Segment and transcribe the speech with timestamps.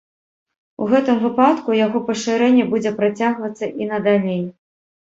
[0.85, 4.43] У гэтым выпадку яго пашырэнне будзе працягвацца і надалей.